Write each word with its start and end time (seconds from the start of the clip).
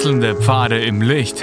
Wechselnde 0.00 0.34
Pfade 0.34 0.78
im 0.80 1.02
Licht. 1.02 1.42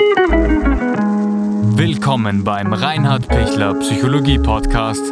Willkommen 1.78 2.44
beim 2.44 2.74
Reinhard 2.74 3.28
Pichler 3.28 3.76
Psychologie 3.76 4.40
Podcast. 4.40 5.04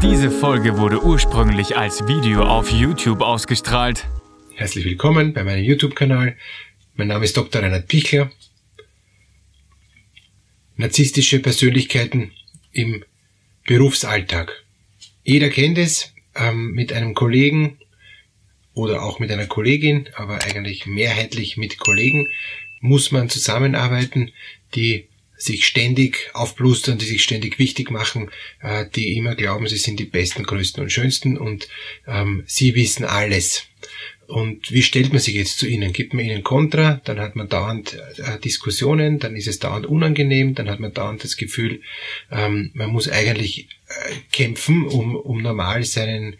Diese 0.00 0.30
Folge 0.30 0.78
wurde 0.78 1.02
ursprünglich 1.02 1.76
als 1.76 2.06
Video 2.06 2.44
auf 2.44 2.70
YouTube 2.70 3.22
ausgestrahlt. 3.22 4.06
Herzlich 4.54 4.84
willkommen 4.84 5.32
bei 5.32 5.42
meinem 5.42 5.64
YouTube-Kanal. 5.64 6.36
Mein 6.94 7.08
Name 7.08 7.24
ist 7.24 7.36
Dr. 7.36 7.60
Reinhard 7.60 7.88
Pichler. 7.88 8.30
Narzisstische 10.76 11.40
Persönlichkeiten 11.40 12.30
im 12.70 13.02
Berufsalltag. 13.66 14.62
Jeder 15.24 15.48
kennt 15.48 15.76
es, 15.76 16.14
ähm, 16.36 16.70
mit 16.70 16.92
einem 16.92 17.14
Kollegen 17.14 17.78
oder 18.78 19.02
auch 19.02 19.18
mit 19.18 19.30
einer 19.30 19.46
Kollegin, 19.46 20.08
aber 20.14 20.42
eigentlich 20.44 20.86
mehrheitlich 20.86 21.56
mit 21.56 21.78
Kollegen 21.78 22.28
muss 22.80 23.10
man 23.10 23.28
zusammenarbeiten, 23.28 24.32
die 24.74 25.08
sich 25.36 25.66
ständig 25.66 26.30
aufblustern, 26.32 26.98
die 26.98 27.04
sich 27.04 27.22
ständig 27.22 27.58
wichtig 27.58 27.90
machen, 27.90 28.30
äh, 28.60 28.86
die 28.94 29.16
immer 29.16 29.34
glauben, 29.34 29.68
sie 29.68 29.76
sind 29.76 30.00
die 30.00 30.04
Besten, 30.04 30.42
Größten 30.42 30.82
und 30.82 30.90
Schönsten 30.90 31.38
und 31.38 31.68
ähm, 32.06 32.42
sie 32.46 32.74
wissen 32.74 33.04
alles. 33.04 33.66
Und 34.28 34.72
wie 34.72 34.82
stellt 34.82 35.10
man 35.10 35.20
sich 35.20 35.34
jetzt 35.34 35.58
zu 35.58 35.66
ihnen? 35.66 35.94
Gibt 35.94 36.12
man 36.12 36.22
ihnen 36.22 36.44
Kontra, 36.44 37.00
dann 37.04 37.18
hat 37.18 37.34
man 37.34 37.48
dauernd 37.48 37.98
äh, 38.18 38.38
Diskussionen, 38.38 39.18
dann 39.18 39.34
ist 39.34 39.46
es 39.46 39.58
dauernd 39.58 39.86
unangenehm, 39.86 40.54
dann 40.54 40.68
hat 40.68 40.80
man 40.80 40.92
dauernd 40.92 41.24
das 41.24 41.38
Gefühl, 41.38 41.80
ähm, 42.30 42.70
man 42.74 42.90
muss 42.90 43.08
eigentlich 43.08 43.68
äh, 43.86 44.14
kämpfen, 44.30 44.86
um, 44.86 45.16
um 45.16 45.40
normal 45.40 45.82
seinen 45.84 46.36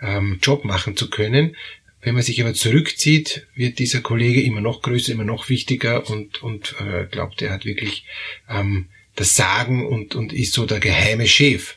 ähm, 0.00 0.38
Job 0.40 0.64
machen 0.64 0.96
zu 0.96 1.10
können. 1.10 1.56
Wenn 2.02 2.14
man 2.14 2.24
sich 2.24 2.40
aber 2.42 2.52
zurückzieht, 2.52 3.46
wird 3.54 3.78
dieser 3.78 4.00
Kollege 4.00 4.42
immer 4.42 4.60
noch 4.60 4.82
größer, 4.82 5.12
immer 5.12 5.24
noch 5.24 5.48
wichtiger 5.48 6.10
und, 6.10 6.42
und 6.42 6.74
äh, 6.80 7.06
glaubt, 7.06 7.40
er 7.42 7.52
hat 7.52 7.64
wirklich 7.64 8.04
ähm, 8.48 8.88
das 9.14 9.36
Sagen 9.36 9.86
und, 9.86 10.16
und 10.16 10.32
ist 10.32 10.52
so 10.52 10.66
der 10.66 10.80
geheime 10.80 11.28
Chef, 11.28 11.76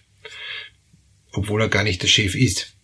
obwohl 1.32 1.62
er 1.62 1.70
gar 1.70 1.84
nicht 1.84 2.02
der 2.02 2.08
Chef 2.08 2.34
ist. 2.34 2.76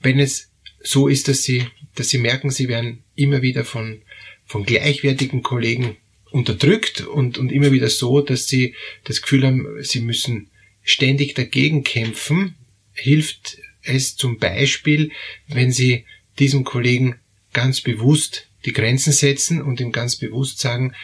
Wenn 0.00 0.18
es 0.18 0.50
so 0.80 1.06
ist, 1.06 1.28
dass 1.28 1.42
sie, 1.42 1.66
dass 1.94 2.08
sie 2.08 2.18
merken, 2.18 2.50
sie 2.50 2.68
werden 2.68 3.04
immer 3.14 3.42
wieder 3.42 3.66
von, 3.66 4.00
von 4.46 4.64
gleichwertigen 4.64 5.42
Kollegen 5.42 5.98
unterdrückt 6.30 7.02
und, 7.02 7.36
und 7.36 7.52
immer 7.52 7.72
wieder 7.72 7.90
so, 7.90 8.22
dass 8.22 8.46
sie 8.46 8.74
das 9.04 9.20
Gefühl 9.20 9.44
haben, 9.44 9.82
sie 9.82 10.00
müssen 10.00 10.50
ständig 10.82 11.34
dagegen 11.34 11.84
kämpfen, 11.84 12.54
hilft 12.94 13.58
es 13.84 14.16
zum 14.16 14.38
Beispiel, 14.38 15.12
wenn 15.48 15.72
sie 15.72 16.04
diesem 16.38 16.64
Kollegen 16.64 17.20
ganz 17.52 17.80
bewusst 17.80 18.48
die 18.64 18.72
Grenzen 18.72 19.12
setzen 19.12 19.62
und 19.62 19.80
ihm 19.80 19.92
ganz 19.92 20.16
bewusst 20.16 20.58
sagen, 20.58 20.94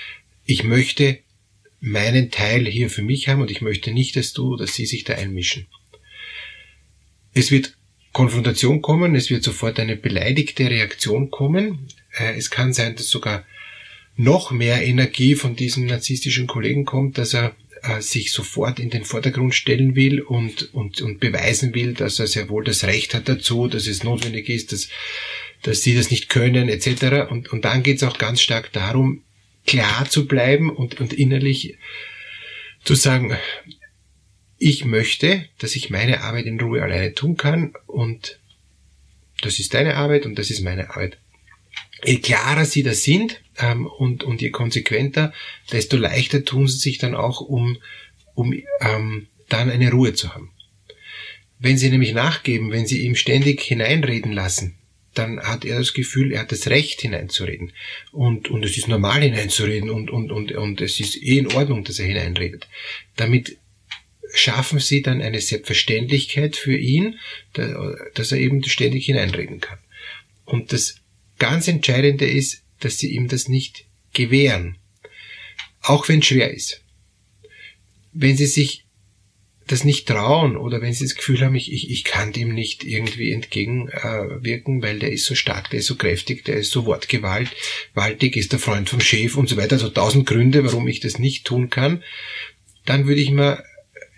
ich 0.45 0.65
möchte 0.65 1.19
meinen 1.81 2.31
Teil 2.31 2.67
hier 2.67 2.91
für 2.91 3.03
mich 3.03 3.29
haben 3.29 3.41
und 3.41 3.51
ich 3.51 3.61
möchte 3.61 3.93
nicht, 3.93 4.17
dass 4.17 4.33
du 4.33 4.55
oder 4.55 4.67
sie 4.67 4.87
sich 4.87 5.05
da 5.05 5.15
einmischen. 5.15 5.67
Es 7.33 7.51
wird 7.51 7.77
Konfrontation 8.13 8.83
kommen, 8.83 9.15
es 9.15 9.31
wird 9.31 9.45
sofort 9.45 9.79
eine 9.79 9.97
beleidigte 9.97 10.69
Reaktion 10.69 11.31
kommen. 11.31 11.89
Äh, 12.19 12.37
es 12.37 12.51
kann 12.51 12.73
sein, 12.73 12.97
dass 12.97 13.09
sogar 13.09 13.45
noch 14.17 14.51
mehr 14.51 14.85
Energie 14.85 15.35
von 15.37 15.55
diesem 15.55 15.87
narzisstischen 15.87 16.47
Kollegen 16.47 16.85
kommt, 16.85 17.19
dass 17.19 17.35
er 17.35 17.55
äh, 17.83 18.01
sich 18.01 18.33
sofort 18.33 18.79
in 18.79 18.91
den 18.91 19.05
Vordergrund 19.05 19.55
stellen 19.55 19.95
will 19.95 20.21
und, 20.21 20.73
und, 20.75 21.01
und 21.01 21.21
beweisen 21.21 21.75
will, 21.75 21.95
dass 21.95 22.19
er 22.19 22.27
sehr 22.27 22.49
wohl 22.49 22.65
das 22.65 22.85
Recht 22.85 23.15
hat 23.15 23.29
dazu, 23.29 23.69
dass 23.69 23.87
es 23.87 24.05
notwendig 24.05 24.49
ist, 24.49 24.73
dass, 24.73 24.89
dass 25.63 25.83
sie 25.83 25.95
das 25.95 26.11
nicht 26.11 26.29
können, 26.29 26.69
etc. 26.69 27.31
Und, 27.31 27.53
und 27.53 27.65
dann 27.65 27.83
geht 27.83 27.97
es 27.99 28.03
auch 28.03 28.19
ganz 28.19 28.41
stark 28.41 28.73
darum, 28.73 29.23
klar 29.67 30.09
zu 30.09 30.27
bleiben 30.27 30.71
und, 30.71 31.01
und 31.01 31.13
innerlich 31.13 31.77
zu 32.85 32.95
sagen, 32.95 33.37
ich 34.59 34.85
möchte, 34.85 35.47
dass 35.59 35.77
ich 35.77 35.91
meine 35.91 36.23
Arbeit 36.23 36.47
in 36.47 36.61
Ruhe 36.61 36.83
alleine 36.83 37.15
tun 37.15 37.37
kann 37.37 37.73
und 37.87 38.39
das 39.43 39.59
ist 39.59 39.75
deine 39.75 39.97
Arbeit 39.97 40.27
und 40.27 40.39
das 40.39 40.51
ist 40.51 40.61
meine 40.61 40.91
Arbeit. 40.91 41.19
Je 42.05 42.19
klarer 42.19 42.65
sie 42.65 42.83
das 42.83 43.03
sind 43.03 43.41
ähm, 43.59 43.87
und, 43.87 44.25
und 44.25 44.41
je 44.41 44.51
konsequenter, 44.51 45.33
desto 45.71 45.97
leichter 45.97 46.45
tun 46.45 46.67
sie 46.67 46.79
sich 46.79 46.99
dann 46.99 47.15
auch, 47.15 47.41
um, 47.41 47.79
um 48.35 48.55
ähm, 48.81 49.27
dann 49.49 49.71
eine 49.71 49.91
Ruhe 49.91 50.15
zu 50.15 50.35
haben. 50.35 50.51
Wenn 51.59 51.77
sie 51.77 51.91
nämlich 51.91 52.15
nachgeben, 52.15 52.71
wenn 52.71 52.87
sie 52.87 53.05
ihm 53.05 53.15
ständig 53.15 53.61
hineinreden 53.61 54.33
lassen, 54.33 54.77
dann 55.15 55.41
hat 55.41 55.65
er 55.65 55.79
das 55.79 55.93
Gefühl, 55.93 56.33
er 56.33 56.41
hat 56.41 56.53
das 56.53 56.69
Recht 56.69 57.03
hineinzureden. 57.03 57.73
Und, 58.13 58.49
und 58.49 58.65
es 58.65 58.79
ist 58.79 58.89
normal 58.89 59.23
hineinzureden 59.23 59.91
und, 59.91 60.11
und, 60.11 60.31
und, 60.31 60.53
und 60.53 60.81
es 60.81 61.01
ist 61.01 61.21
eh 61.21 61.39
in 61.39 61.53
Ordnung, 61.53 61.85
dass 61.85 61.99
er 61.99 62.07
hineinredet. 62.07 62.69
Damit 63.17 63.59
schaffen 64.33 64.79
sie 64.79 65.03
dann 65.03 65.21
eine 65.21 65.41
Selbstverständlichkeit 65.41 66.57
für 66.57 66.77
ihn, 66.77 67.19
dass 68.15 68.33
er 68.33 68.39
eben 68.39 68.63
ständig 68.65 69.07
hineinreden 69.07 69.61
kann. 69.61 69.79
Und 70.45 70.73
das 70.73 71.00
ganz 71.41 71.67
Entscheidende 71.67 72.27
ist, 72.27 72.63
dass 72.79 72.99
sie 72.99 73.13
ihm 73.13 73.27
das 73.27 73.49
nicht 73.49 73.87
gewähren. 74.13 74.79
Auch 75.83 76.09
wenn 76.09 76.21
es 76.21 76.27
schwer 76.27 76.55
ist. 76.55 76.83
Wenn 78.13 78.37
sie 78.37 78.47
sich 78.47 78.85
das 79.67 79.85
nicht 79.85 80.09
trauen 80.09 80.57
oder 80.57 80.81
wenn 80.81 80.93
sie 80.93 81.05
das 81.05 81.15
Gefühl 81.15 81.41
haben, 81.43 81.55
ich, 81.55 81.73
ich, 81.73 81.91
ich 81.91 82.05
kann 82.05 82.33
dem 82.33 82.55
nicht 82.55 82.83
irgendwie 82.83 83.33
entgegenwirken, 83.33 84.81
äh, 84.81 84.83
weil 84.83 84.99
der 84.99 85.13
ist 85.13 85.27
so 85.27 85.37
stark, 85.37 85.71
der 85.71 85.79
ist 85.79 85.87
so 85.87 85.95
kräftig, 85.95 86.45
der 86.45 86.57
ist 86.57 86.73
so 86.73 86.87
wortgewaltig, 86.87 88.37
ist 88.37 88.53
der 88.53 88.59
Freund 88.59 88.89
vom 88.89 89.01
Chef 89.01 89.37
und 89.37 89.49
so 89.49 89.57
weiter, 89.57 89.79
so 89.79 89.89
tausend 89.89 90.27
Gründe, 90.27 90.65
warum 90.65 90.89
ich 90.89 90.99
das 90.99 91.19
nicht 91.19 91.47
tun 91.47 91.71
kann, 91.71 92.03
dann 92.85 93.07
würde 93.07 93.21
ich 93.21 93.31
mir 93.31 93.63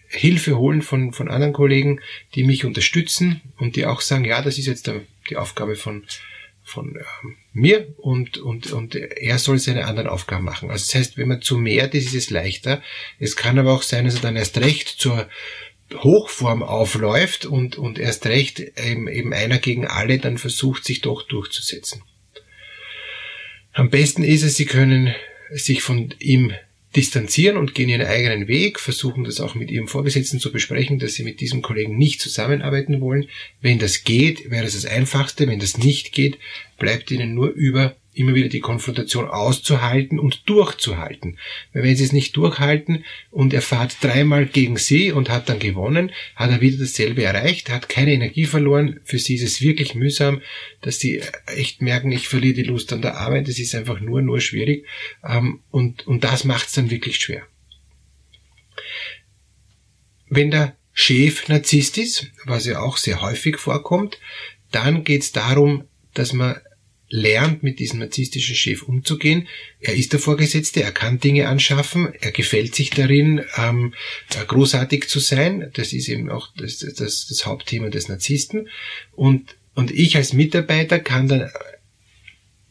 Hilfe 0.09 0.57
holen 0.57 0.83
von, 0.83 1.13
von 1.13 1.29
anderen 1.29 1.53
Kollegen, 1.53 2.01
die 2.35 2.45
mich 2.45 2.65
unterstützen 2.65 3.43
und 3.59 3.77
die 3.77 3.87
auch 3.87 4.01
sagen, 4.01 4.25
ja, 4.25 4.43
das 4.43 4.59
ist 4.59 4.67
jetzt 4.67 4.91
die 5.29 5.37
Aufgabe 5.37 5.77
von, 5.77 6.05
von 6.65 6.97
ähm, 6.97 7.37
mir 7.53 7.95
und, 7.99 8.39
und, 8.39 8.73
und 8.73 8.95
er 8.95 9.39
soll 9.39 9.59
seine 9.59 9.87
anderen 9.87 10.09
Aufgaben 10.09 10.45
machen. 10.45 10.71
Also 10.71 10.85
das 10.85 10.95
heißt, 10.95 11.19
wenn 11.19 11.29
man 11.29 11.43
zu 11.43 11.59
mehr 11.59 11.93
ist, 11.93 12.07
ist 12.07 12.15
es 12.15 12.31
leichter. 12.31 12.83
Es 13.19 13.37
kann 13.37 13.59
aber 13.59 13.73
auch 13.73 13.83
sein, 13.83 14.05
dass 14.05 14.17
er 14.17 14.21
dann 14.21 14.37
erst 14.37 14.59
recht 14.59 14.89
zur 14.89 15.29
Hochform 15.95 16.63
aufläuft 16.63 17.45
und, 17.45 17.77
und 17.77 17.99
erst 17.99 18.27
recht 18.27 18.61
eben, 18.61 19.09
eben 19.09 19.33
einer 19.35 19.59
gegen 19.59 19.87
alle 19.87 20.19
dann 20.19 20.39
versucht, 20.39 20.85
sich 20.85 21.01
doch 21.01 21.23
durchzusetzen. 21.23 22.03
Am 23.73 23.91
besten 23.91 24.23
ist 24.23 24.43
es, 24.43 24.57
Sie 24.57 24.67
können 24.67 25.15
sich 25.51 25.83
von 25.83 26.15
ihm 26.19 26.53
distanzieren 26.95 27.57
und 27.57 27.75
gehen 27.75 27.89
ihren 27.89 28.07
eigenen 28.07 28.49
Weg, 28.49 28.79
versuchen 28.79 29.25
das 29.25 29.41
auch 29.41 29.55
mit 29.55 29.71
ihrem 29.71 29.89
Vorgesetzten 29.89 30.41
zu 30.41 30.53
besprechen, 30.53 30.99
dass 30.99 31.15
sie 31.15 31.25
mit 31.25 31.41
diesem 31.41 31.63
Kollegen 31.63 31.97
nicht 31.97 32.21
zusammenarbeiten 32.21 33.01
wollen. 33.01 33.29
Wenn 33.61 33.79
das 33.79 34.05
geht, 34.05 34.51
wäre 34.51 34.67
es 34.67 34.75
das 34.75 34.87
Einfachste. 34.87 35.49
Wenn 35.49 35.61
das 35.61 35.79
nicht 35.79 36.13
geht, 36.13 36.39
bleibt 36.79 37.11
ihnen 37.11 37.35
nur 37.35 37.49
über, 37.51 37.97
immer 38.15 38.35
wieder 38.35 38.49
die 38.49 38.61
Konfrontation 38.61 39.29
auszuhalten 39.29 40.19
und 40.19 40.49
durchzuhalten. 40.49 41.39
Weil 41.73 41.85
wenn 41.85 41.97
sie 41.97 42.05
es 42.05 42.13
nicht 42.13 42.37
durchhalten 42.37 43.05
und 43.31 43.55
er 43.55 43.63
fährt 43.63 43.97
dreimal 44.03 44.47
gegen 44.47 44.77
sie 44.77 45.13
und 45.13 45.31
hat 45.31 45.49
dann 45.49 45.59
gewonnen, 45.59 46.13
hat 46.37 46.51
er 46.51 46.61
wieder 46.61 46.79
dasselbe 46.79 47.25
erreicht, 47.25 47.71
hat 47.71 47.89
keine 47.89 48.13
Energie 48.13 48.45
verloren. 48.45 49.01
Für 49.05 49.19
sie 49.19 49.37
ist 49.37 49.43
es 49.43 49.63
wirklich 49.63 49.95
mühsam, 49.95 50.43
dass 50.83 50.99
sie 50.99 51.23
echt 51.47 51.81
merken, 51.81 52.13
ich 52.13 52.29
verliere 52.29 52.55
die 52.55 52.63
Lust 52.65 52.93
an 52.93 53.03
der 53.03 53.17
Arbeit. 53.17 53.49
Es 53.49 53.59
ist 53.59 53.75
einfach 53.75 54.01
nur, 54.01 54.21
nur 54.21 54.41
schwierig. 54.41 54.87
Ähm, 55.27 55.61
und, 55.71 56.07
und 56.07 56.25
das 56.25 56.45
macht 56.45 56.69
es 56.69 56.75
dann 56.75 56.91
wirklich 56.91 57.19
schwer. 57.19 57.43
Wenn 60.29 60.51
der 60.51 60.77
Chef 60.93 61.49
Narzisst 61.49 61.97
ist, 61.97 62.27
was 62.45 62.67
ja 62.67 62.81
auch 62.81 62.99
sehr 62.99 63.23
häufig 63.23 63.57
vorkommt, 63.57 64.19
dann 64.71 65.05
geht 65.05 65.23
es 65.23 65.33
darum, 65.33 65.85
dass 66.15 66.33
man 66.33 66.57
lernt, 67.13 67.63
mit 67.63 67.79
diesem 67.79 67.99
narzisstischen 67.99 68.57
Chef 68.57 68.83
umzugehen. 68.83 69.47
Er 69.81 69.95
ist 69.95 70.15
der 70.15 70.19
Vorgesetzte, 70.19 70.83
er 70.83 70.93
kann 70.93 71.21
Dinge 71.21 71.47
anschaffen, 71.47 72.09
er 72.19 72.33
gefällt 72.33 72.75
sich 72.75 72.89
darin, 72.89 73.45
ähm, 73.59 73.93
äh, 74.35 74.45
großartig 74.47 75.09
zu 75.09 75.21
sein. 75.21 75.71
Das 75.75 75.93
ist 75.93 76.09
eben 76.09 76.31
auch 76.31 76.49
das, 76.57 76.79
das, 76.79 77.27
das 77.27 77.45
Hauptthema 77.45 77.91
des 77.91 78.09
Narzissten. 78.09 78.71
Und, 79.13 79.57
und 79.75 79.91
ich 79.91 80.17
als 80.17 80.33
Mitarbeiter 80.33 81.01
kann 81.01 81.29
dann 81.29 81.51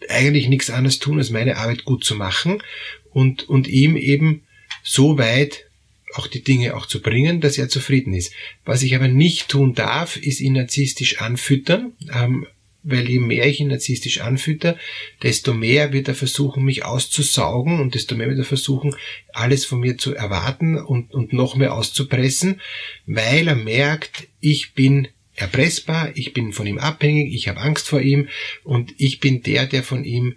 eigentlich 0.09 0.49
nichts 0.49 0.71
anderes 0.71 0.97
tun, 0.97 1.19
als 1.19 1.29
meine 1.29 1.57
Arbeit 1.57 1.85
gut 1.85 2.03
zu 2.03 2.15
machen 2.15 2.63
und, 3.11 3.47
und 3.47 3.67
ihm 3.67 3.95
eben 3.95 4.41
so 4.83 5.19
weit 5.19 5.65
auch 6.13 6.25
die 6.25 6.43
Dinge 6.43 6.75
auch 6.75 6.87
zu 6.87 6.99
bringen, 6.99 7.41
dass 7.41 7.59
er 7.59 7.69
zufrieden 7.69 8.15
ist. 8.15 8.33
Was 8.65 8.81
ich 8.81 8.95
aber 8.95 9.07
nicht 9.07 9.49
tun 9.49 9.75
darf, 9.75 10.17
ist 10.17 10.41
ihn 10.41 10.53
narzisstisch 10.53 11.21
anfüttern. 11.21 11.93
Ähm, 12.11 12.47
weil 12.83 13.07
je 13.07 13.19
mehr 13.19 13.45
ich 13.47 13.59
ihn 13.59 13.67
narzisstisch 13.67 14.21
anfütter, 14.21 14.77
desto 15.21 15.53
mehr 15.53 15.93
wird 15.93 16.07
er 16.07 16.15
versuchen, 16.15 16.63
mich 16.63 16.83
auszusaugen 16.83 17.79
und 17.79 17.95
desto 17.95 18.15
mehr 18.15 18.27
wird 18.27 18.39
er 18.39 18.45
versuchen, 18.45 18.95
alles 19.33 19.65
von 19.65 19.79
mir 19.79 19.97
zu 19.97 20.15
erwarten 20.15 20.77
und, 20.77 21.13
und 21.13 21.33
noch 21.33 21.55
mehr 21.55 21.73
auszupressen, 21.73 22.59
weil 23.05 23.47
er 23.47 23.55
merkt, 23.55 24.27
ich 24.39 24.73
bin 24.73 25.07
erpressbar, 25.35 26.11
ich 26.15 26.33
bin 26.33 26.53
von 26.53 26.67
ihm 26.67 26.77
abhängig, 26.77 27.33
ich 27.33 27.47
habe 27.47 27.59
Angst 27.59 27.87
vor 27.87 28.01
ihm 28.01 28.29
und 28.63 28.93
ich 28.97 29.19
bin 29.19 29.43
der, 29.43 29.65
der 29.65 29.83
von 29.83 30.03
ihm 30.03 30.35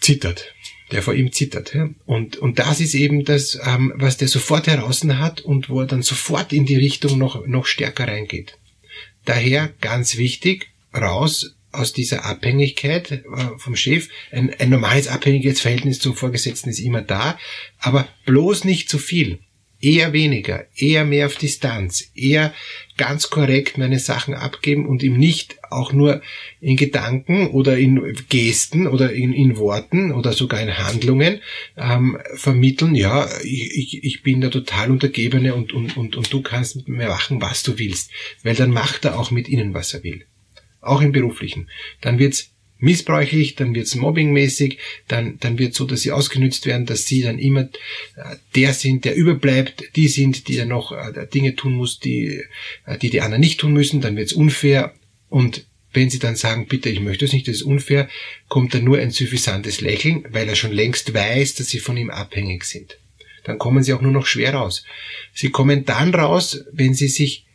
zittert, 0.00 0.54
der 0.92 1.02
vor 1.02 1.14
ihm 1.14 1.32
zittert. 1.32 1.74
Ja? 1.74 1.88
Und, 2.04 2.36
und 2.36 2.58
das 2.58 2.80
ist 2.80 2.94
eben 2.94 3.24
das, 3.24 3.58
ähm, 3.64 3.92
was 3.96 4.16
der 4.16 4.28
sofort 4.28 4.66
heraus 4.66 5.04
hat 5.04 5.40
und 5.40 5.68
wo 5.68 5.80
er 5.80 5.86
dann 5.86 6.02
sofort 6.02 6.52
in 6.52 6.66
die 6.66 6.76
Richtung 6.76 7.18
noch, 7.18 7.46
noch 7.46 7.66
stärker 7.66 8.08
reingeht. 8.08 8.58
Daher 9.24 9.72
ganz 9.80 10.16
wichtig, 10.16 10.68
raus 10.94 11.56
aus 11.76 11.92
dieser 11.92 12.24
Abhängigkeit 12.24 13.10
äh, 13.10 13.22
vom 13.58 13.76
Chef. 13.76 14.08
Ein, 14.32 14.54
ein 14.58 14.70
normales 14.70 15.08
Abhängigkeitsverhältnis 15.08 15.98
zum 15.98 16.14
Vorgesetzten 16.14 16.70
ist 16.70 16.80
immer 16.80 17.02
da, 17.02 17.38
aber 17.78 18.08
bloß 18.24 18.64
nicht 18.64 18.88
zu 18.88 18.98
viel. 18.98 19.40
Eher 19.78 20.14
weniger, 20.14 20.64
eher 20.74 21.04
mehr 21.04 21.26
auf 21.26 21.36
Distanz, 21.36 22.10
eher 22.14 22.54
ganz 22.96 23.28
korrekt 23.28 23.76
meine 23.76 23.98
Sachen 23.98 24.32
abgeben 24.32 24.86
und 24.86 25.02
ihm 25.02 25.18
nicht 25.18 25.58
auch 25.70 25.92
nur 25.92 26.22
in 26.62 26.78
Gedanken 26.78 27.48
oder 27.48 27.76
in 27.76 28.16
Gesten 28.30 28.86
oder 28.86 29.12
in, 29.12 29.34
in 29.34 29.58
Worten 29.58 30.12
oder 30.12 30.32
sogar 30.32 30.62
in 30.62 30.78
Handlungen 30.78 31.42
ähm, 31.76 32.16
vermitteln, 32.36 32.94
ja, 32.94 33.28
ich, 33.44 34.02
ich 34.02 34.22
bin 34.22 34.40
der 34.40 34.50
total 34.50 34.90
Untergebene 34.90 35.54
und, 35.54 35.74
und, 35.74 35.94
und, 35.98 36.16
und 36.16 36.32
du 36.32 36.40
kannst 36.40 36.76
mit 36.76 36.88
mir 36.88 37.08
machen, 37.08 37.42
was 37.42 37.62
du 37.62 37.78
willst. 37.78 38.10
Weil 38.42 38.54
dann 38.54 38.70
macht 38.70 39.04
er 39.04 39.18
auch 39.18 39.30
mit 39.30 39.46
ihnen, 39.46 39.74
was 39.74 39.92
er 39.92 40.02
will 40.02 40.24
auch 40.86 41.00
im 41.00 41.12
beruflichen. 41.12 41.68
Dann 42.00 42.18
wird's 42.18 42.50
missbräuchlich, 42.78 43.54
dann 43.54 43.74
wird's 43.74 43.94
mobbingmäßig, 43.94 44.78
dann, 45.08 45.38
dann 45.40 45.58
wird 45.58 45.74
so, 45.74 45.86
dass 45.86 46.02
sie 46.02 46.12
ausgenützt 46.12 46.66
werden, 46.66 46.86
dass 46.86 47.06
sie 47.06 47.22
dann 47.22 47.38
immer 47.38 47.62
äh, 47.62 48.36
der 48.54 48.74
sind, 48.74 49.04
der 49.04 49.16
überbleibt, 49.16 49.96
die 49.96 50.08
sind, 50.08 50.48
die 50.48 50.56
dann 50.56 50.68
noch 50.68 50.92
äh, 50.92 51.26
Dinge 51.32 51.56
tun 51.56 51.72
muss, 51.72 52.00
die, 52.00 52.42
äh, 52.84 52.98
die 52.98 53.10
die 53.10 53.22
anderen 53.22 53.40
nicht 53.40 53.60
tun 53.60 53.72
müssen, 53.72 54.00
dann 54.00 54.16
wird's 54.16 54.34
unfair 54.34 54.94
und 55.28 55.66
wenn 55.92 56.10
sie 56.10 56.18
dann 56.18 56.36
sagen, 56.36 56.66
bitte, 56.66 56.90
ich 56.90 57.00
möchte 57.00 57.24
es 57.24 57.32
nicht, 57.32 57.48
das 57.48 57.56
ist 57.56 57.62
unfair, 57.62 58.08
kommt 58.48 58.74
dann 58.74 58.84
nur 58.84 58.98
ein 58.98 59.10
suffisantes 59.10 59.80
Lächeln, 59.80 60.26
weil 60.28 60.46
er 60.46 60.54
schon 60.54 60.72
längst 60.72 61.14
weiß, 61.14 61.54
dass 61.54 61.68
sie 61.68 61.78
von 61.78 61.96
ihm 61.96 62.10
abhängig 62.10 62.64
sind. 62.64 62.98
Dann 63.44 63.58
kommen 63.58 63.82
sie 63.82 63.94
auch 63.94 64.02
nur 64.02 64.12
noch 64.12 64.26
schwer 64.26 64.52
raus. 64.54 64.84
Sie 65.32 65.48
kommen 65.50 65.86
dann 65.86 66.14
raus, 66.14 66.64
wenn 66.72 66.92
sie 66.92 67.08
sich 67.08 67.46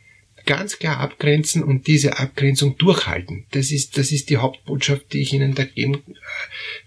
ganz 0.46 0.78
klar 0.78 0.98
abgrenzen 0.98 1.62
und 1.62 1.86
diese 1.86 2.18
Abgrenzung 2.18 2.76
durchhalten. 2.78 3.46
Das 3.50 3.70
ist, 3.70 3.96
das 3.98 4.12
ist 4.12 4.30
die 4.30 4.38
Hauptbotschaft, 4.38 5.12
die 5.12 5.20
ich 5.20 5.32
Ihnen 5.32 5.54
da 5.54 5.64
geben 5.64 5.94
äh, 5.94 6.12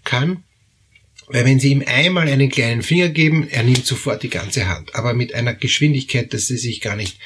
kann. 0.04 0.44
Weil 1.28 1.44
wenn 1.44 1.58
Sie 1.58 1.72
ihm 1.72 1.82
einmal 1.84 2.28
einen 2.28 2.50
kleinen 2.50 2.82
Finger 2.82 3.08
geben, 3.08 3.48
er 3.50 3.64
nimmt 3.64 3.84
sofort 3.84 4.22
die 4.22 4.30
ganze 4.30 4.68
Hand. 4.68 4.94
Aber 4.94 5.12
mit 5.12 5.34
einer 5.34 5.54
Geschwindigkeit, 5.54 6.32
dass 6.32 6.46
Sie 6.46 6.56
sich 6.56 6.80
gar 6.80 6.94
nicht 6.94 7.18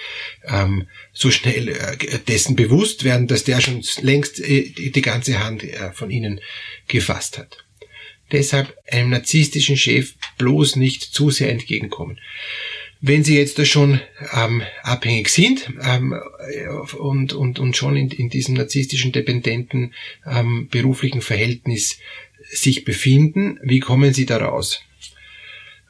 ähm, 0.46 0.86
so 1.12 1.30
schnell 1.30 1.68
äh, 1.68 2.18
dessen 2.26 2.56
bewusst 2.56 3.04
werden, 3.04 3.26
dass 3.26 3.44
der 3.44 3.60
schon 3.60 3.84
längst 4.00 4.40
äh, 4.40 4.70
die 4.70 5.02
ganze 5.02 5.44
Hand 5.44 5.64
äh, 5.64 5.92
von 5.92 6.10
Ihnen 6.10 6.40
gefasst 6.88 7.36
hat. 7.36 7.58
Deshalb 8.32 8.74
einem 8.90 9.10
narzisstischen 9.10 9.76
Chef 9.76 10.14
bloß 10.38 10.76
nicht 10.76 11.02
zu 11.02 11.30
sehr 11.30 11.50
entgegenkommen. 11.50 12.18
Wenn 13.02 13.24
Sie 13.24 13.36
jetzt 13.36 13.66
schon 13.66 14.00
ähm, 14.34 14.62
abhängig 14.82 15.30
sind 15.30 15.70
ähm, 15.82 16.14
und, 16.98 17.32
und, 17.32 17.58
und 17.58 17.76
schon 17.76 17.96
in, 17.96 18.10
in 18.10 18.28
diesem 18.28 18.54
narzisstischen, 18.54 19.12
dependenten 19.12 19.94
ähm, 20.26 20.68
beruflichen 20.70 21.22
Verhältnis 21.22 21.98
sich 22.50 22.84
befinden, 22.84 23.58
wie 23.62 23.80
kommen 23.80 24.12
Sie 24.12 24.26
da 24.26 24.38
raus? 24.38 24.82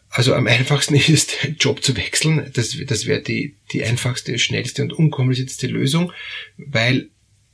Also 0.09 0.35
am 0.35 0.47
einfachsten 0.47 0.95
ist, 1.09 1.49
Job 1.59 1.83
zu 1.83 1.97
wechseln. 1.97 2.51
Das, 2.55 2.77
das 2.87 3.07
wäre 3.07 3.23
die, 3.23 3.57
die 3.73 3.85
einfachste, 3.85 4.39
schnellste 4.39 4.83
und 4.83 4.93
unkomplizierteste 4.93 5.67
Lösung, 5.67 6.13
weil 6.57 7.09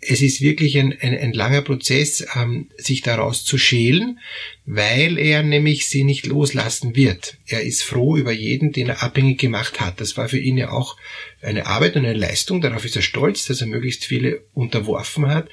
es 0.09 0.23
ist 0.23 0.41
wirklich 0.41 0.79
ein, 0.79 0.97
ein, 1.01 1.17
ein 1.19 1.33
langer 1.33 1.63
Prozess, 1.63 2.27
ähm, 2.35 2.69
sich 2.77 3.03
daraus 3.03 3.45
zu 3.45 3.59
schälen, 3.59 4.19
weil 4.65 5.19
er 5.19 5.43
nämlich 5.43 5.89
sie 5.89 6.05
nicht 6.05 6.27
loslassen 6.27 6.95
wird. 6.95 7.39
Er 7.47 7.63
ist 7.63 7.83
froh 7.83 8.17
über 8.17 8.33
jeden, 8.33 8.73
den 8.73 8.89
er 8.89 9.03
abhängig 9.03 9.39
gemacht 9.39 9.81
hat. 9.81 10.01
Das 10.01 10.17
war 10.17 10.29
für 10.29 10.39
ihn 10.39 10.57
ja 10.57 10.71
auch 10.71 10.97
eine 11.43 11.67
Arbeit 11.67 11.97
und 11.97 12.05
eine 12.05 12.19
Leistung. 12.19 12.61
Darauf 12.61 12.85
ist 12.85 12.97
er 12.97 13.03
stolz, 13.03 13.47
dass 13.47 13.61
er 13.61 13.67
möglichst 13.67 14.05
viele 14.05 14.43
unterworfen 14.55 15.27
hat. 15.29 15.49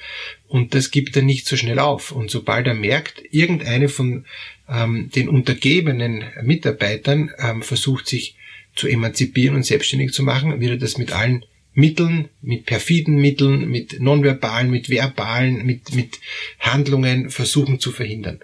Und 0.46 0.74
das 0.74 0.90
gibt 0.90 1.16
er 1.16 1.22
nicht 1.22 1.46
so 1.46 1.56
schnell 1.56 1.78
auf. 1.78 2.12
Und 2.12 2.30
sobald 2.30 2.66
er 2.66 2.74
merkt, 2.74 3.22
irgendeine 3.30 3.88
von 3.88 4.24
ähm, 4.68 5.10
den 5.14 5.28
untergebenen 5.28 6.24
Mitarbeitern 6.42 7.30
ähm, 7.38 7.62
versucht 7.62 8.06
sich 8.06 8.36
zu 8.74 8.88
emanzipieren 8.88 9.56
und 9.56 9.64
selbstständig 9.64 10.12
zu 10.12 10.22
machen, 10.22 10.60
wird 10.60 10.72
er 10.72 10.78
das 10.78 10.98
mit 10.98 11.12
allen 11.12 11.44
Mitteln, 11.74 12.28
mit 12.40 12.66
perfiden 12.66 13.16
Mitteln, 13.16 13.68
mit 13.68 14.00
nonverbalen, 14.00 14.70
mit 14.70 14.88
verbalen, 14.88 15.66
mit, 15.66 15.94
mit 15.94 16.20
Handlungen 16.60 17.30
versuchen 17.30 17.80
zu 17.80 17.92
verhindern. 17.92 18.40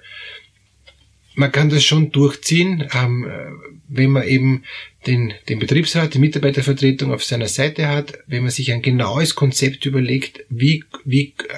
Man 1.34 1.52
kann 1.52 1.70
das 1.70 1.84
schon 1.84 2.10
durchziehen, 2.10 2.88
ähm, 2.92 3.30
wenn 3.88 4.10
man 4.10 4.24
eben 4.26 4.64
den, 5.06 5.32
den 5.48 5.58
Betriebsrat, 5.58 6.14
die 6.14 6.18
Mitarbeitervertretung 6.18 7.12
auf 7.12 7.24
seiner 7.24 7.48
Seite 7.48 7.88
hat, 7.88 8.18
wenn 8.26 8.42
man 8.42 8.50
sich 8.50 8.72
ein 8.72 8.82
genaues 8.82 9.34
Konzept 9.34 9.86
überlegt, 9.86 10.44
wie, 10.48 10.84
wie 11.04 11.34
äh, 11.48 11.54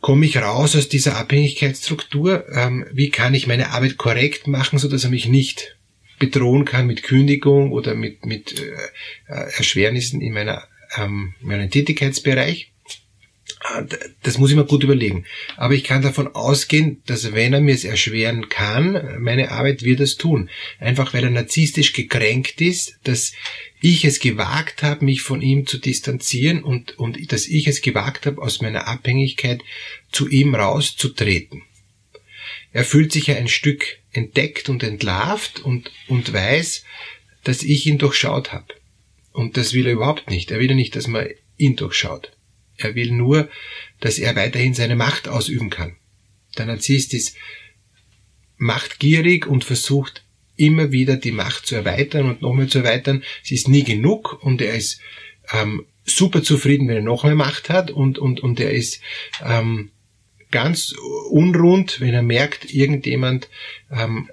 komme 0.00 0.26
ich 0.26 0.36
raus 0.36 0.76
aus 0.76 0.88
dieser 0.88 1.16
Abhängigkeitsstruktur, 1.16 2.46
ähm, 2.52 2.86
wie 2.92 3.10
kann 3.10 3.34
ich 3.34 3.46
meine 3.46 3.70
Arbeit 3.70 3.96
korrekt 3.96 4.46
machen, 4.46 4.78
so 4.78 4.88
dass 4.88 5.04
er 5.04 5.10
mich 5.10 5.28
nicht 5.28 5.76
bedrohen 6.18 6.64
kann 6.64 6.86
mit 6.86 7.02
Kündigung 7.02 7.72
oder 7.72 7.94
mit, 7.94 8.24
mit 8.24 8.58
äh, 8.58 8.72
äh 9.28 9.50
Erschwernissen 9.56 10.20
in 10.20 10.32
meiner, 10.32 10.66
ähm, 10.96 11.34
meinem 11.40 11.70
Tätigkeitsbereich. 11.70 12.70
Ah, 13.60 13.82
das 14.22 14.36
muss 14.36 14.50
ich 14.50 14.56
mir 14.56 14.66
gut 14.66 14.84
überlegen. 14.84 15.24
Aber 15.56 15.72
ich 15.74 15.84
kann 15.84 16.02
davon 16.02 16.28
ausgehen, 16.34 17.02
dass 17.06 17.32
wenn 17.32 17.54
er 17.54 17.60
mir 17.60 17.74
es 17.74 17.84
erschweren 17.84 18.50
kann, 18.50 19.16
meine 19.20 19.50
Arbeit 19.50 19.82
wird 19.82 20.00
es 20.00 20.16
tun. 20.16 20.50
Einfach 20.80 21.14
weil 21.14 21.24
er 21.24 21.30
narzisstisch 21.30 21.94
gekränkt 21.94 22.60
ist, 22.60 22.98
dass 23.04 23.32
ich 23.80 24.04
es 24.04 24.20
gewagt 24.20 24.82
habe, 24.82 25.04
mich 25.04 25.22
von 25.22 25.40
ihm 25.40 25.66
zu 25.66 25.78
distanzieren 25.78 26.62
und, 26.62 26.98
und 26.98 27.32
dass 27.32 27.46
ich 27.46 27.66
es 27.66 27.80
gewagt 27.80 28.26
habe, 28.26 28.40
aus 28.40 28.60
meiner 28.60 28.86
Abhängigkeit 28.86 29.62
zu 30.12 30.28
ihm 30.28 30.54
rauszutreten. 30.54 31.62
Er 32.72 32.84
fühlt 32.84 33.12
sich 33.12 33.28
ja 33.28 33.36
ein 33.36 33.48
Stück 33.48 33.98
entdeckt 34.12 34.68
und 34.68 34.82
entlarvt 34.82 35.60
und, 35.60 35.90
und 36.08 36.32
weiß, 36.32 36.84
dass 37.42 37.62
ich 37.62 37.86
ihn 37.86 37.98
durchschaut 37.98 38.52
habe. 38.52 38.74
Und 39.32 39.56
das 39.56 39.74
will 39.74 39.86
er 39.86 39.92
überhaupt 39.92 40.30
nicht. 40.30 40.50
Er 40.50 40.60
will 40.60 40.70
ja 40.70 40.76
nicht, 40.76 40.96
dass 40.96 41.06
man 41.06 41.26
ihn 41.56 41.76
durchschaut. 41.76 42.32
Er 42.76 42.94
will 42.94 43.12
nur, 43.12 43.48
dass 44.00 44.18
er 44.18 44.36
weiterhin 44.36 44.74
seine 44.74 44.96
Macht 44.96 45.28
ausüben 45.28 45.70
kann. 45.70 45.96
Der 46.56 46.66
Narzisst 46.66 47.14
ist 47.14 47.36
machtgierig 48.56 49.46
und 49.46 49.64
versucht 49.64 50.24
immer 50.56 50.92
wieder 50.92 51.16
die 51.16 51.32
Macht 51.32 51.66
zu 51.66 51.74
erweitern 51.74 52.28
und 52.28 52.42
noch 52.42 52.54
mehr 52.54 52.68
zu 52.68 52.78
erweitern. 52.78 53.22
Es 53.42 53.50
ist 53.50 53.68
nie 53.68 53.84
genug 53.84 54.42
und 54.42 54.62
er 54.62 54.74
ist 54.74 55.00
ähm, 55.52 55.86
super 56.04 56.42
zufrieden, 56.42 56.88
wenn 56.88 56.96
er 56.96 57.02
noch 57.02 57.24
mehr 57.24 57.34
Macht 57.34 57.70
hat 57.70 57.90
und, 57.90 58.18
und, 58.18 58.40
und 58.40 58.60
er 58.60 58.70
ist 58.70 59.00
ähm, 59.44 59.90
ganz 60.54 60.94
unrund, 61.30 62.00
wenn 62.00 62.14
er 62.14 62.22
merkt, 62.22 62.72
irgendjemand 62.72 63.48
ähm, 63.90 64.30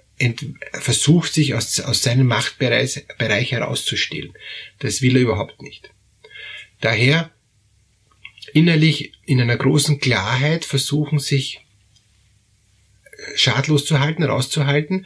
versucht 0.73 1.33
sich 1.33 1.55
aus, 1.55 1.79
aus 1.79 2.03
seinem 2.03 2.27
Machtbereich 2.27 3.07
Bereich 3.17 3.51
herauszustehlen. 3.51 4.33
Das 4.77 5.01
will 5.01 5.15
er 5.15 5.23
überhaupt 5.23 5.63
nicht. 5.63 5.89
Daher 6.79 7.31
innerlich 8.53 9.13
in 9.25 9.41
einer 9.41 9.57
großen 9.57 9.99
Klarheit 9.99 10.63
versuchen, 10.63 11.17
sich 11.17 11.61
schadlos 13.35 13.85
zu 13.85 13.99
halten, 13.99 14.23
rauszuhalten. 14.23 15.05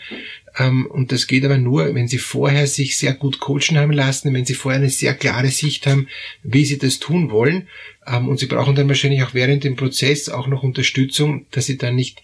Ähm, 0.57 0.85
und 0.85 1.11
das 1.11 1.27
geht 1.27 1.45
aber 1.45 1.57
nur, 1.57 1.93
wenn 1.95 2.07
Sie 2.07 2.17
vorher 2.17 2.67
sich 2.67 2.97
sehr 2.97 3.13
gut 3.13 3.39
coachen 3.39 3.77
haben 3.77 3.91
lassen, 3.91 4.33
wenn 4.33 4.45
Sie 4.45 4.53
vorher 4.53 4.79
eine 4.79 4.89
sehr 4.89 5.13
klare 5.13 5.49
Sicht 5.49 5.87
haben, 5.87 6.07
wie 6.43 6.65
Sie 6.65 6.77
das 6.77 6.99
tun 6.99 7.31
wollen. 7.31 7.67
Ähm, 8.07 8.27
und 8.27 8.39
Sie 8.39 8.47
brauchen 8.47 8.75
dann 8.75 8.87
wahrscheinlich 8.87 9.23
auch 9.23 9.33
während 9.33 9.63
dem 9.63 9.75
Prozess 9.75 10.29
auch 10.29 10.47
noch 10.47 10.63
Unterstützung, 10.63 11.45
dass 11.51 11.65
Sie 11.65 11.77
dann 11.77 11.95
nicht 11.95 12.21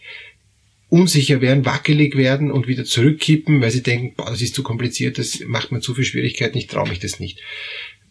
unsicher 0.92 1.40
werden, 1.40 1.66
wackelig 1.66 2.18
werden 2.18 2.52
und 2.52 2.68
wieder 2.68 2.84
zurückkippen, 2.84 3.62
weil 3.62 3.72
sie 3.72 3.82
denken, 3.82 4.14
boah, 4.18 4.30
das 4.30 4.42
ist 4.42 4.54
zu 4.54 4.62
kompliziert, 4.62 5.18
das 5.18 5.40
macht 5.48 5.72
mir 5.72 5.80
zu 5.80 5.96
viel 5.96 6.04
Schwierigkeiten, 6.04 6.58
ich 6.58 6.68
traue 6.68 6.90
mich 6.90 7.00
das 7.00 7.22
nicht. 7.22 7.40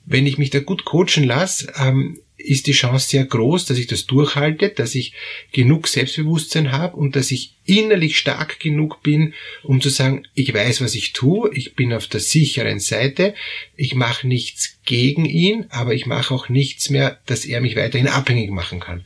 Wenn 0.06 0.26
ich 0.26 0.38
mich 0.38 0.48
da 0.48 0.60
gut 0.60 0.86
coachen 0.86 1.24
lasse, 1.24 1.70
ähm, 1.78 2.18
ist 2.44 2.66
die 2.66 2.72
Chance 2.72 3.08
sehr 3.08 3.24
groß, 3.24 3.66
dass 3.66 3.78
ich 3.78 3.86
das 3.86 4.06
durchhalte, 4.06 4.70
dass 4.70 4.94
ich 4.94 5.12
genug 5.52 5.88
Selbstbewusstsein 5.88 6.72
habe 6.72 6.96
und 6.96 7.16
dass 7.16 7.30
ich 7.30 7.54
innerlich 7.64 8.18
stark 8.18 8.58
genug 8.58 9.02
bin, 9.02 9.34
um 9.62 9.80
zu 9.80 9.88
sagen, 9.88 10.26
ich 10.34 10.52
weiß, 10.52 10.80
was 10.80 10.94
ich 10.94 11.12
tue, 11.12 11.54
ich 11.54 11.74
bin 11.74 11.92
auf 11.92 12.06
der 12.06 12.20
sicheren 12.20 12.80
Seite, 12.80 13.34
ich 13.76 13.94
mache 13.94 14.26
nichts 14.26 14.78
gegen 14.84 15.24
ihn, 15.24 15.66
aber 15.70 15.94
ich 15.94 16.06
mache 16.06 16.34
auch 16.34 16.48
nichts 16.48 16.90
mehr, 16.90 17.20
dass 17.26 17.44
er 17.44 17.60
mich 17.60 17.76
weiterhin 17.76 18.08
abhängig 18.08 18.50
machen 18.50 18.80
kann. 18.80 19.04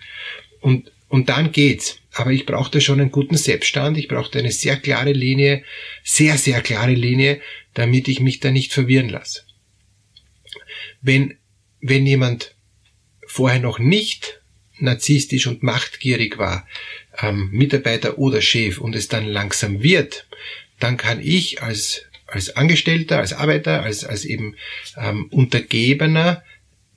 Und, 0.60 0.90
und 1.08 1.28
dann 1.28 1.52
geht's. 1.52 1.98
Aber 2.12 2.30
ich 2.30 2.46
brauchte 2.46 2.80
schon 2.80 3.00
einen 3.00 3.10
guten 3.10 3.36
Selbststand, 3.36 3.98
ich 3.98 4.08
brauchte 4.08 4.38
eine 4.38 4.52
sehr 4.52 4.76
klare 4.76 5.12
Linie, 5.12 5.64
sehr, 6.04 6.38
sehr 6.38 6.62
klare 6.62 6.94
Linie, 6.94 7.40
damit 7.74 8.06
ich 8.06 8.20
mich 8.20 8.38
da 8.38 8.52
nicht 8.52 8.72
verwirren 8.72 9.08
lasse. 9.08 9.42
Wenn, 11.02 11.36
wenn 11.80 12.06
jemand 12.06 12.54
vorher 13.34 13.58
noch 13.58 13.80
nicht 13.80 14.40
narzisstisch 14.78 15.48
und 15.48 15.64
machtgierig 15.64 16.38
war, 16.38 16.68
ähm, 17.20 17.50
Mitarbeiter 17.50 18.16
oder 18.18 18.40
Chef 18.40 18.78
und 18.78 18.94
es 18.94 19.08
dann 19.08 19.26
langsam 19.26 19.82
wird, 19.82 20.28
dann 20.78 20.96
kann 20.96 21.20
ich 21.20 21.60
als 21.60 22.02
als 22.26 22.56
Angestellter, 22.56 23.18
als 23.18 23.32
Arbeiter, 23.32 23.82
als, 23.82 24.04
als 24.04 24.24
eben 24.24 24.54
ähm, 24.96 25.26
Untergebener 25.30 26.42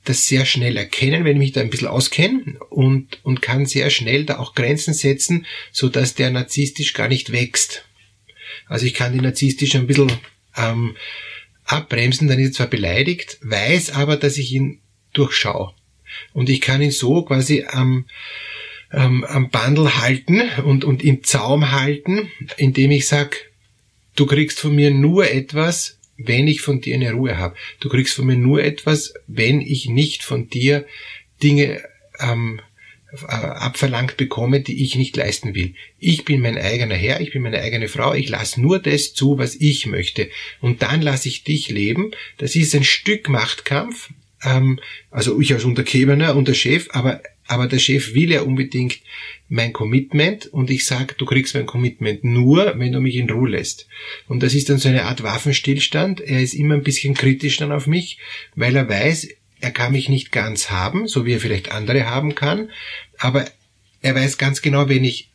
das 0.04 0.26
sehr 0.26 0.46
schnell 0.46 0.76
erkennen, 0.76 1.24
wenn 1.24 1.36
ich 1.36 1.38
mich 1.38 1.52
da 1.52 1.60
ein 1.60 1.70
bisschen 1.70 1.88
auskenne 1.88 2.58
und, 2.70 3.18
und 3.24 3.42
kann 3.42 3.66
sehr 3.66 3.90
schnell 3.90 4.24
da 4.24 4.38
auch 4.38 4.54
Grenzen 4.54 4.94
setzen, 4.94 5.44
so 5.72 5.88
dass 5.88 6.14
der 6.14 6.30
narzisstisch 6.30 6.92
gar 6.92 7.08
nicht 7.08 7.30
wächst. 7.32 7.84
Also 8.66 8.86
ich 8.86 8.94
kann 8.94 9.12
die 9.12 9.20
narzisstisch 9.20 9.74
ein 9.74 9.86
bisschen 9.86 10.12
ähm, 10.56 10.96
abbremsen, 11.64 12.28
dann 12.28 12.38
ist 12.38 12.50
er 12.50 12.52
zwar 12.52 12.66
beleidigt, 12.68 13.38
weiß 13.42 13.90
aber, 13.90 14.16
dass 14.16 14.38
ich 14.38 14.52
ihn 14.52 14.80
durchschaue. 15.12 15.74
Und 16.32 16.48
ich 16.48 16.60
kann 16.60 16.82
ihn 16.82 16.90
so 16.90 17.22
quasi 17.22 17.64
am, 17.68 18.06
ähm, 18.92 19.24
am 19.24 19.50
Bandel 19.50 19.98
halten 19.98 20.42
und, 20.64 20.84
und 20.84 21.04
im 21.04 21.24
Zaum 21.24 21.72
halten, 21.72 22.30
indem 22.56 22.90
ich 22.90 23.06
sage, 23.06 23.36
du 24.16 24.26
kriegst 24.26 24.60
von 24.60 24.74
mir 24.74 24.90
nur 24.90 25.30
etwas, 25.30 25.98
wenn 26.16 26.48
ich 26.48 26.60
von 26.60 26.80
dir 26.80 26.94
eine 26.94 27.12
Ruhe 27.12 27.38
habe. 27.38 27.54
Du 27.80 27.88
kriegst 27.88 28.14
von 28.14 28.26
mir 28.26 28.36
nur 28.36 28.62
etwas, 28.62 29.14
wenn 29.26 29.60
ich 29.60 29.88
nicht 29.88 30.24
von 30.24 30.48
dir 30.48 30.84
Dinge 31.42 31.80
ähm, 32.18 32.60
äh, 33.10 33.26
abverlangt 33.26 34.18
bekomme, 34.18 34.60
die 34.60 34.84
ich 34.84 34.94
nicht 34.96 35.16
leisten 35.16 35.54
will. 35.54 35.74
Ich 35.98 36.26
bin 36.26 36.42
mein 36.42 36.58
eigener 36.58 36.94
Herr, 36.94 37.22
ich 37.22 37.32
bin 37.32 37.40
meine 37.40 37.60
eigene 37.60 37.88
Frau, 37.88 38.12
ich 38.12 38.28
lasse 38.28 38.60
nur 38.60 38.80
das 38.80 39.14
zu, 39.14 39.38
was 39.38 39.54
ich 39.54 39.86
möchte. 39.86 40.28
Und 40.60 40.82
dann 40.82 41.00
lasse 41.00 41.28
ich 41.28 41.42
dich 41.42 41.70
leben. 41.70 42.10
Das 42.36 42.54
ist 42.54 42.74
ein 42.74 42.84
Stück 42.84 43.30
Machtkampf, 43.30 44.10
ähm, 44.42 44.80
also 45.10 45.40
ich 45.40 45.52
als 45.52 45.64
Untergebener 45.64 46.36
und 46.36 46.48
der 46.48 46.54
Chef, 46.54 46.88
aber, 46.90 47.20
aber 47.46 47.66
der 47.66 47.78
Chef 47.78 48.14
will 48.14 48.30
ja 48.30 48.42
unbedingt 48.42 49.00
mein 49.48 49.72
Commitment 49.72 50.46
und 50.46 50.70
ich 50.70 50.84
sage, 50.84 51.14
du 51.16 51.24
kriegst 51.24 51.54
mein 51.54 51.66
Commitment 51.66 52.24
nur, 52.24 52.78
wenn 52.78 52.92
du 52.92 53.00
mich 53.00 53.16
in 53.16 53.30
Ruhe 53.30 53.50
lässt. 53.50 53.88
Und 54.26 54.42
das 54.42 54.54
ist 54.54 54.68
dann 54.68 54.78
so 54.78 54.88
eine 54.88 55.04
Art 55.04 55.22
Waffenstillstand. 55.22 56.20
Er 56.20 56.42
ist 56.42 56.54
immer 56.54 56.74
ein 56.74 56.82
bisschen 56.82 57.14
kritisch 57.14 57.56
dann 57.56 57.72
auf 57.72 57.86
mich, 57.86 58.18
weil 58.54 58.76
er 58.76 58.88
weiß, 58.88 59.28
er 59.60 59.70
kann 59.70 59.92
mich 59.92 60.08
nicht 60.08 60.30
ganz 60.30 60.70
haben, 60.70 61.08
so 61.08 61.26
wie 61.26 61.32
er 61.32 61.40
vielleicht 61.40 61.72
andere 61.72 62.06
haben 62.06 62.34
kann, 62.34 62.70
aber 63.18 63.46
er 64.00 64.14
weiß 64.14 64.38
ganz 64.38 64.62
genau, 64.62 64.88
wenn 64.88 65.04
ich, 65.04 65.30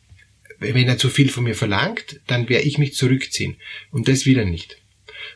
wenn 0.58 0.88
er 0.88 0.96
zu 0.96 1.10
viel 1.10 1.28
von 1.28 1.44
mir 1.44 1.54
verlangt, 1.54 2.20
dann 2.26 2.48
werde 2.48 2.64
ich 2.64 2.78
mich 2.78 2.94
zurückziehen. 2.94 3.56
Und 3.90 4.08
das 4.08 4.24
will 4.24 4.38
er 4.38 4.46
nicht. 4.46 4.78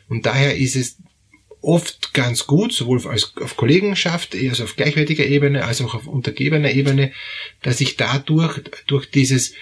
Und 0.07 0.25
daher 0.25 0.57
ist 0.57 0.75
es 0.75 0.97
oft 1.61 2.13
ganz 2.13 2.47
gut, 2.47 2.73
sowohl 2.73 3.05
als 3.07 3.33
auf 3.37 3.57
Kollegenschaft, 3.57 4.35
also 4.35 4.63
auf 4.63 4.75
gleichwertiger 4.75 5.25
Ebene, 5.25 5.65
als 5.65 5.81
auch 5.81 5.93
auf 5.93 6.07
untergebener 6.07 6.71
Ebene, 6.71 7.11
dass 7.61 7.81
ich 7.81 7.97
dadurch, 7.97 8.61
durch 8.87 9.09
dieses 9.09 9.53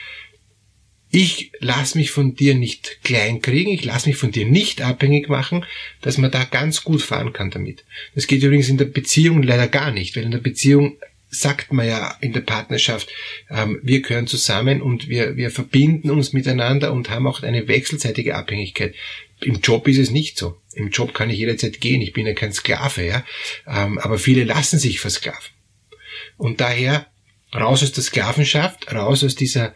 ich 1.09 1.51
lass 1.59 1.95
mich 1.95 2.11
von 2.11 2.35
dir 2.35 2.53
nicht 2.53 2.99
klein 3.03 3.41
kriegen, 3.41 3.71
ich 3.71 3.85
lass 3.85 4.05
mich 4.05 4.17
von 4.17 4.31
dir 4.31 4.45
nicht 4.45 4.81
abhängig 4.81 5.29
machen, 5.29 5.65
dass 6.01 6.17
man 6.17 6.31
da 6.31 6.43
ganz 6.43 6.83
gut 6.83 7.01
fahren 7.01 7.31
kann 7.31 7.49
damit. 7.49 7.85
Das 8.13 8.27
geht 8.27 8.43
übrigens 8.43 8.67
in 8.67 8.77
der 8.77 8.85
Beziehung 8.85 9.41
leider 9.41 9.67
gar 9.67 9.91
nicht, 9.91 10.15
weil 10.15 10.23
in 10.23 10.31
der 10.31 10.39
Beziehung 10.39 10.97
sagt 11.29 11.73
man 11.73 11.87
ja 11.87 12.17
in 12.21 12.33
der 12.33 12.41
Partnerschaft, 12.41 13.09
ähm, 13.49 13.79
wir 13.83 14.01
gehören 14.01 14.27
zusammen 14.27 14.81
und 14.81 15.07
wir, 15.09 15.35
wir 15.35 15.51
verbinden 15.51 16.09
uns 16.09 16.33
miteinander 16.33 16.91
und 16.93 17.09
haben 17.09 17.27
auch 17.27 17.43
eine 17.43 17.67
wechselseitige 17.67 18.35
Abhängigkeit. 18.35 18.95
Im 19.41 19.59
Job 19.59 19.87
ist 19.87 19.97
es 19.97 20.09
nicht 20.09 20.37
so. 20.37 20.59
Im 20.73 20.89
Job 20.89 21.13
kann 21.13 21.29
ich 21.29 21.37
jederzeit 21.37 21.79
gehen. 21.79 22.01
Ich 22.01 22.13
bin 22.13 22.25
ja 22.25 22.33
kein 22.33 22.53
Sklave, 22.53 23.05
ja. 23.05 23.25
Ähm, 23.67 23.99
aber 23.99 24.17
viele 24.17 24.43
lassen 24.43 24.79
sich 24.79 24.99
versklaven. 24.99 25.51
Und 26.37 26.59
daher 26.59 27.07
raus 27.53 27.83
aus 27.83 27.91
der 27.91 28.03
Sklavenschaft, 28.03 28.91
raus 28.93 29.23
aus 29.23 29.35
dieser 29.35 29.75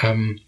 ähm, 0.00 0.40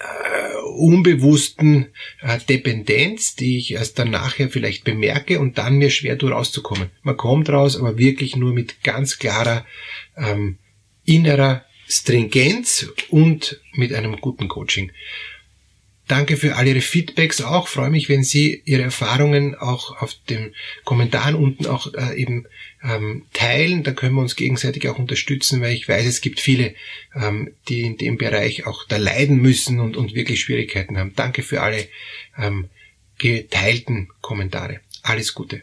äh, 0.00 0.56
unbewussten 0.76 1.86
äh, 2.20 2.38
Dependenz, 2.48 3.36
die 3.36 3.58
ich 3.58 3.72
erst 3.72 3.98
dann 3.98 4.10
nachher 4.10 4.50
vielleicht 4.50 4.84
bemerke 4.84 5.38
und 5.40 5.58
dann 5.58 5.76
mir 5.76 5.90
schwer 5.90 6.18
tut 6.18 6.32
rauszukommen. 6.32 6.90
Man 7.02 7.16
kommt 7.16 7.48
raus, 7.50 7.76
aber 7.76 7.98
wirklich 7.98 8.36
nur 8.36 8.52
mit 8.52 8.82
ganz 8.82 9.18
klarer 9.18 9.66
ähm, 10.16 10.58
innerer 11.04 11.64
Stringenz 11.86 12.88
und 13.10 13.60
mit 13.72 13.92
einem 13.92 14.20
guten 14.20 14.48
Coaching. 14.48 14.90
Danke 16.06 16.36
für 16.36 16.56
all 16.56 16.66
Ihre 16.66 16.82
Feedbacks 16.82 17.40
auch. 17.40 17.66
Freue 17.66 17.90
mich, 17.90 18.08
wenn 18.08 18.24
Sie 18.24 18.60
Ihre 18.66 18.82
Erfahrungen 18.82 19.54
auch 19.54 20.02
auf 20.02 20.14
den 20.28 20.54
Kommentaren 20.84 21.34
unten 21.34 21.66
auch 21.66 21.92
äh, 21.94 22.14
eben 22.20 22.46
ähm, 22.82 23.24
teilen. 23.32 23.82
Da 23.82 23.92
können 23.92 24.14
wir 24.14 24.20
uns 24.20 24.36
gegenseitig 24.36 24.86
auch 24.88 24.98
unterstützen, 24.98 25.62
weil 25.62 25.72
ich 25.72 25.88
weiß, 25.88 26.04
es 26.04 26.20
gibt 26.20 26.40
viele, 26.40 26.74
ähm, 27.14 27.52
die 27.68 27.82
in 27.82 27.96
dem 27.96 28.18
Bereich 28.18 28.66
auch 28.66 28.84
da 28.86 28.98
leiden 28.98 29.40
müssen 29.40 29.80
und, 29.80 29.96
und 29.96 30.14
wirklich 30.14 30.42
Schwierigkeiten 30.42 30.98
haben. 30.98 31.14
Danke 31.16 31.42
für 31.42 31.62
alle 31.62 31.88
ähm, 32.38 32.68
geteilten 33.18 34.08
Kommentare. 34.20 34.80
Alles 35.02 35.32
Gute. 35.32 35.62